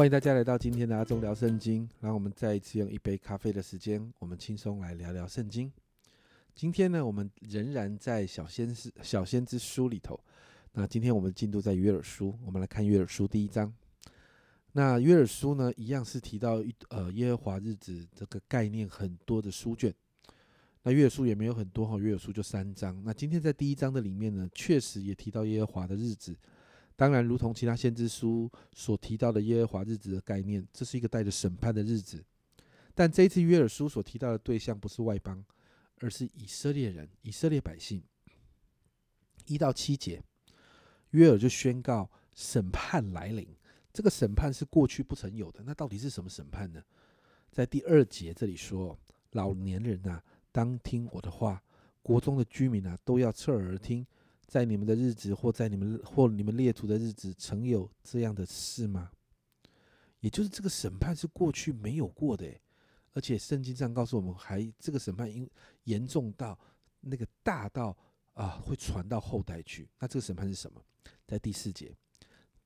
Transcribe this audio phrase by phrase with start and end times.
[0.00, 5.70] 欢迎大家来到今天的阿忠聊圣经，让我们再一次用一杯咖啡的时间，我们轻松来聊聊圣经。
[6.54, 10.18] 今天呢，我们仍然在小先知小先知书里头。
[10.72, 13.70] 那今天我们进度在约尔书，我们来看约尔书第一章。
[14.72, 19.94] 那约尔书呢，一样是提到呃耶和华日子这个概念很多的书卷。
[20.82, 22.98] 那约尔书也没有很多哈，约尔书就三章。
[23.04, 26.34] 那今天在第一章的里面呢，确实也提到耶和华的日子。
[27.00, 32.22] 当然，如同其他先知书所提到的耶和华日子的概念，这是一个带着审判的日子。
[32.94, 35.42] 但这一次约尔书所提到的对象不是外邦，
[36.00, 38.02] 而是以色列人、以色列百姓。
[39.46, 40.22] 一到七节，
[41.12, 43.48] 约尔就宣告审判来临。
[43.94, 45.62] 这个审判是过去不曾有的。
[45.64, 46.82] 那到底是什么审判呢？
[47.50, 48.94] 在第二节这里说
[49.32, 50.22] ：“老年人呐，
[50.52, 51.62] 当听我的话；
[52.02, 54.06] 国中的居民啊，都要侧耳听。
[54.50, 59.12] 在你们的日子，或在你们或你们列祖的日子，曾有这样的事吗？
[60.18, 62.52] 也就是这个审判是过去没有过的。
[63.12, 65.48] 而且圣经上告诉我们，还这个审判因
[65.84, 66.58] 严重到
[67.00, 67.96] 那个大到
[68.32, 69.88] 啊，会传到后代去。
[70.00, 70.82] 那这个审判是什么？
[71.28, 71.94] 在第四节。”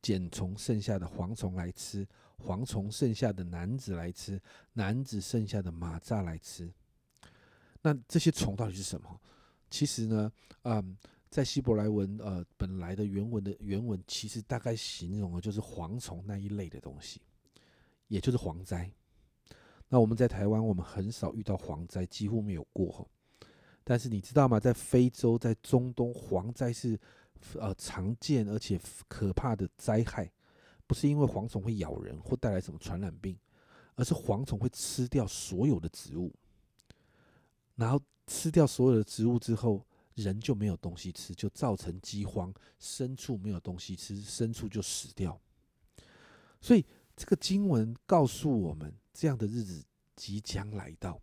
[0.00, 2.06] 茧虫剩下的蝗虫来吃，
[2.38, 4.40] 蝗虫剩下的男子来吃，
[4.72, 6.70] 男子剩下的马蚱来吃。
[7.80, 9.20] 那这些虫到底是什么？
[9.70, 10.94] 其实呢，嗯，
[11.34, 17.20] 在希伯来文呃本来的原文的原文，其实大概形容的就是蝗虫那一类的东西，
[18.06, 18.88] 也就是蝗灾。
[19.88, 23.10] 那我们在台湾，我们很少遇到蝗灾，几乎没有过。
[23.82, 24.60] 但是你知道吗？
[24.60, 26.96] 在非洲，在中东，蝗灾是。
[27.58, 30.32] 呃，常见而且可怕的灾害，
[30.86, 33.36] 不是因为蝗虫会咬人或带来什么传染病，
[33.96, 36.32] 而是蝗虫会吃掉所有的植物，
[37.74, 39.84] 然后吃掉所有的植物之后，
[40.14, 45.40] 人就没有东西吃，就造成饥荒，牲畜没有东西吃，牲畜就死掉。
[46.60, 46.84] 所以
[47.16, 49.84] 这个经文告诉我们，这样的日子
[50.16, 51.20] 即将来到。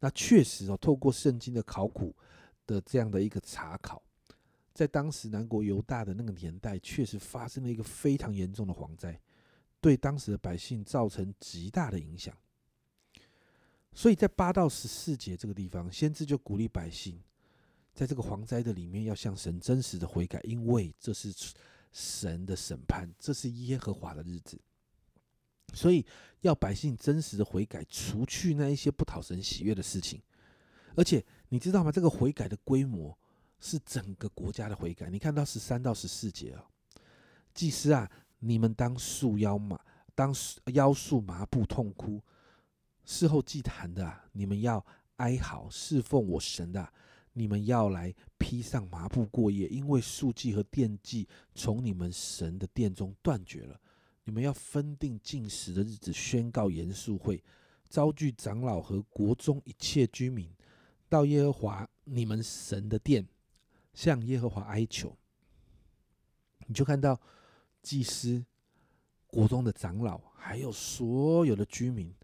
[0.00, 2.14] 那确实哦，透过圣经的考古
[2.66, 4.02] 的这样的一个查考。
[4.72, 9.20] 在当时南国犹大的那个年代，确实发生了一个非常严重的蝗灾，
[9.80, 12.34] 对当时的百姓造成极大的影响。
[13.92, 17.20] 所以在八到十四节这个地方，先知就鼓励百姓，
[18.00, 21.34] 在这个蝗灾的里面要向神真实的悔改，因为这是
[21.92, 24.58] 神的审判，这是耶和华的日子。
[25.74, 26.06] 所以
[26.40, 30.22] 要百姓真实的悔改，除去那一些不讨神喜悦的事情。
[30.96, 31.92] 而且你知道吗？
[31.92, 33.14] 这个悔改的规模。
[33.62, 35.10] 是整个国家的悔改。
[35.10, 36.64] 你看到十三到十四节啊，
[37.52, 39.78] 祭司啊，你们当束腰麻，
[40.14, 40.34] 当
[40.72, 42.22] 腰束麻布痛哭；
[43.04, 44.82] 事后祭坛的啊，你们要
[45.16, 46.90] 哀嚎侍奉我神的，
[47.32, 53.80] 你们要来披上麻布过夜，因为束祭和奠祭从你们神的殿中断绝了。
[54.24, 57.42] 你们要分定禁食的日子，宣告严肃会，
[57.88, 60.50] 招聚长老和国中一切居民，
[61.08, 63.26] 到耶和华你们神的殿。
[63.92, 65.14] 向耶和华哀求，
[66.68, 67.20] 你就看到
[67.82, 68.42] 祭司、
[69.26, 72.14] 国中的长老，还有所有的居民，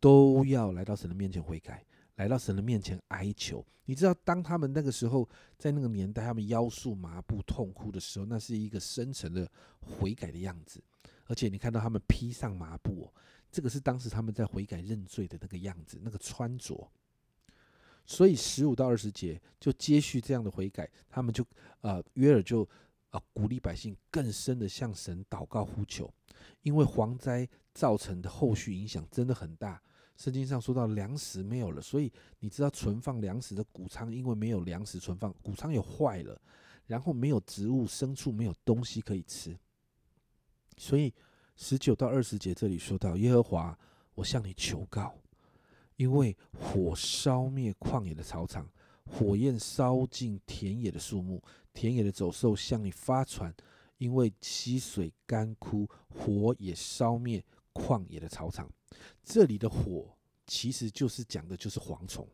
[0.00, 1.86] 都要来到神的面前悔改，
[2.16, 3.64] 来到神的面前哀求。
[3.86, 10.82] 你知道，当他们那个时候在那个年代，他们腰束麻布痛哭的时候，那是一个深沉的悔改的样子。
[11.26, 13.12] 而且你看到他们披上麻布，
[13.50, 16.90] 这个是当时他们在悔改认罪的那个样子，那个穿着。
[18.06, 21.44] 所以十五到二十节就接续这样的悔改，他们就
[21.80, 22.68] 呃约尔就
[23.10, 26.12] 啊鼓励百姓更深的向神祷告呼求，
[26.62, 29.82] 因为蝗灾造成的后续影响真的很大。
[30.16, 36.40] 圣经上说到粮食没有了，所以你知道存放粮食的谷仓因为没有粮食存放，谷仓也坏了，
[36.86, 39.58] 然后没有植物牲畜没有东西可以吃。
[40.76, 41.12] 所以
[41.56, 43.78] 十九到二十节这里说到耶和华，
[44.14, 45.14] 我向你求告。
[45.96, 48.68] 因为火烧灭旷野的草场，
[49.04, 51.40] 火焰烧尽田野的树木，
[51.72, 53.54] 田野的走兽向你发传。
[53.98, 57.44] 因为溪水干枯，火也烧灭
[57.74, 58.70] 旷野的草场。
[59.22, 60.16] 这里的火
[60.46, 62.26] 其实就是讲的就是蝗虫，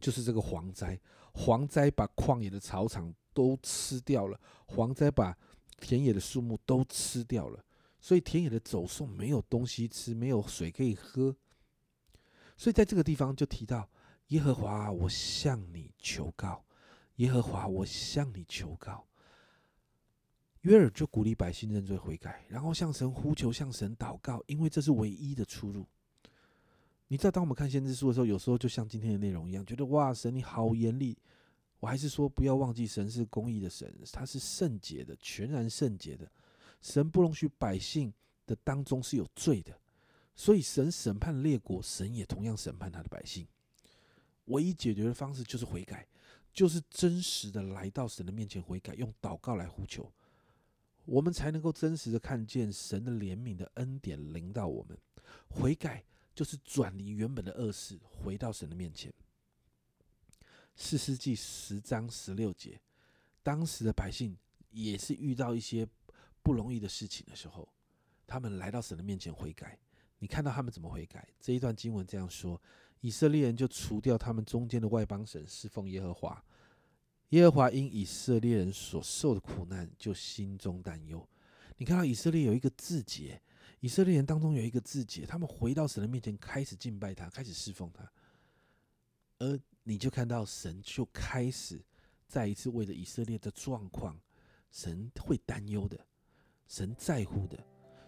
[0.00, 1.00] 就是这个蝗灾。
[1.34, 5.36] 蝗灾把旷野的草场都吃掉了，蝗灾把
[5.78, 7.64] 田野的树木都吃掉了，
[8.00, 11.34] 所以田野的走兽没有东西吃，没有水可以喝。
[12.56, 13.88] 所以在这个地方就提到
[14.28, 16.64] 耶和华，我向你求告，
[17.16, 19.06] 耶和华，我向你求告。
[20.62, 25.86] 约尔就鼓励百姓认罪悔改，然后向神呼求，向神祷告，因为这是唯一的出路。
[27.08, 31.18] 你知道，当我们看先知书的时候，有时候就像今天的内容一样，觉得哇，神你好严厉。
[31.80, 36.30] 我还是说，不要忘记，神是公义的神，他是圣洁的，全然圣洁的。
[36.80, 38.12] 神不容许百姓
[38.46, 39.76] 的当中是有罪的，
[40.36, 43.44] 所以神审判列国，神也同样审判他的百姓。
[44.44, 46.06] 唯一解决的方式就是悔改，
[46.52, 50.10] 就是真实的来到神的面前悔改，用祷告来呼求，
[51.04, 54.96] 我们才能够真实的看见神的怜悯的恩典临到我们。
[55.48, 56.04] 悔改
[56.34, 59.12] 就是转离原本的恶事，回到神的面前。
[60.74, 62.80] 四世纪十章十六节，
[63.42, 64.36] 当时的百姓
[64.70, 65.86] 也是遇到一些
[66.42, 67.68] 不容易的事情的时候，
[68.26, 69.78] 他们来到神的面前悔改。
[70.18, 71.28] 你看到他们怎么悔改？
[71.40, 72.60] 这一段经文这样说：
[73.00, 76.42] 以色列人就除掉他们中间的外邦神，侍奉耶和华。
[77.32, 81.28] 耶和华因以色列人所受的苦难，就心中担忧。
[81.76, 83.42] 你看到以色列有一个自洁，
[83.80, 88.10] 以色列人当中有一个自洁，他们回到神的面前，开始敬拜他，开始侍奉他，
[89.38, 89.60] 而。
[89.84, 91.84] 你就看到神就开始
[92.28, 94.16] 再一次为了以色列的状况，
[94.70, 95.98] 神会担忧的，
[96.68, 97.58] 神在乎的，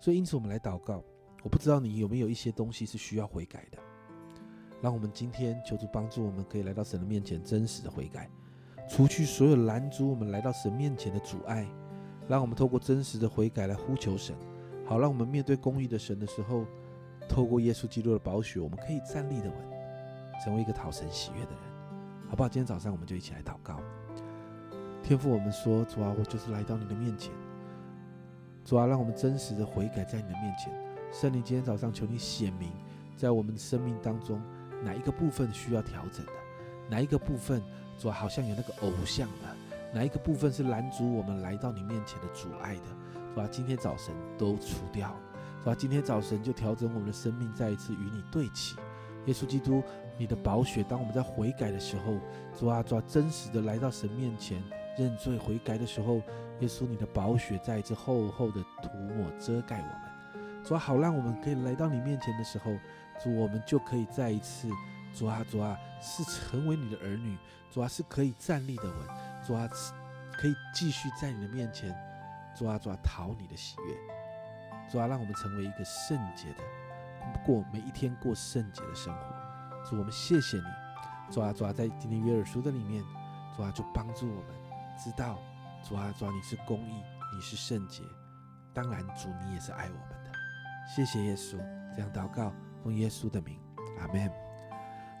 [0.00, 1.04] 所以因此我们来祷告。
[1.44, 3.78] 我不知道你有没有一些东西是需要悔改的，
[4.82, 8.28] 让我们今天求助帮助我们，可以来到神的面前，真实的悔改，
[8.90, 11.64] 除去所有拦阻我们来到神面前的阻碍，
[12.28, 14.34] 让我们透过真实的悔改来呼求神，
[14.84, 16.66] 好让我们面对公义的神的时候，
[17.28, 19.56] 透过耶稣基督的宝血，我们可以站立的稳。
[20.44, 22.48] 成为一个讨神喜悦的人，好不好？
[22.48, 23.78] 今天早上我们就一起来祷告。
[25.04, 27.30] 天父，我们说，主啊，我就是来到你的面前。
[28.64, 30.72] 主啊，让我们真实的悔改在你的面前。
[31.12, 32.72] 圣灵，今天早上求你显明，
[33.16, 34.40] 在我们的生命当中，
[34.82, 36.32] 哪一个部分需要调整的？
[36.90, 37.62] 哪一个部分，
[37.96, 39.56] 主，好像有那个偶像的？
[39.94, 42.82] 哪一个部分是拦阻我们来到你面前的阻碍的？
[43.34, 45.14] 主啊，今天早晨都除掉。
[45.62, 48.76] 主啊，今天早晨就调整我们的生命，再一次与你对齐。
[49.26, 49.82] 耶稣基督。
[50.18, 52.18] 你的宝血，当我们在悔改的时候，
[52.54, 54.62] 主啊，主啊，真实的来到神面前
[54.98, 56.16] 认罪悔改的时候，
[56.58, 62.70] 耶稣，你的宝血再一次厚厚的涂抹遮盖我们，主啊，好让我们可以来到你面前的时候，
[63.18, 64.68] 主，我们就可以再一次，
[65.12, 67.36] 主啊，主啊，是成为你的儿女，
[67.70, 69.08] 主啊，是可以站立的稳，
[69.46, 69.68] 主啊，
[70.32, 71.94] 可以继续在你的面前，
[72.56, 73.96] 主啊，主啊，讨你的喜悦，
[74.90, 76.62] 主啊，让我们成为一个圣洁的，
[77.44, 79.20] 过每一天过圣洁的生活。
[79.84, 83.04] 主，我们谢谢你，主啊，主啊，在今天约尔书的里面，
[83.56, 84.54] 主啊，就帮助我们
[84.96, 85.38] 知道，
[85.82, 87.02] 主啊，主啊，你是公义，
[87.34, 88.02] 你是圣洁，
[88.72, 90.30] 当然，主你也是爱我们的。
[90.94, 91.58] 谢谢耶稣，
[91.94, 92.52] 这样祷告，
[92.82, 93.58] 奉耶稣的名，
[93.98, 94.30] 阿门。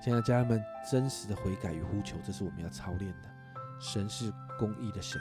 [0.00, 3.28] 亲爱的家人们，真实的悔改与呼求，这是我们要操练的。
[3.80, 5.20] 神是公义的神，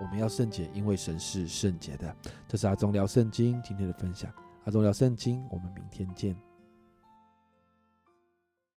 [0.00, 2.14] 我们要圣洁，因为神是圣洁的。
[2.46, 4.30] 这是阿忠聊圣经今天的分享，
[4.64, 6.51] 阿忠聊圣经，我们明天见。